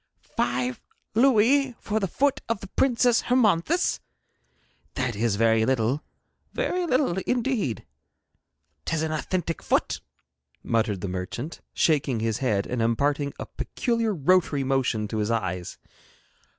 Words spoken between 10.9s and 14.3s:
the merchant, shaking his head, and imparting a peculiar